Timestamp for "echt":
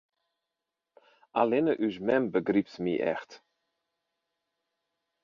3.13-3.31